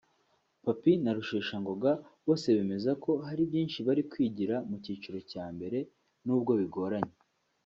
[0.63, 1.91] Papy na Rusheshangoga
[2.25, 5.77] bose bemezako hari byishi bari kwigira mu cyiciro cya mbere
[6.25, 7.13] n’ubwo bigoranye